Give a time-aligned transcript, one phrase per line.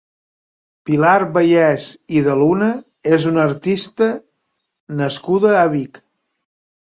[0.89, 1.83] Pilar Bayés
[2.19, 2.69] i de Luna
[3.17, 4.07] és una artista
[5.03, 6.01] nascuda a Vic.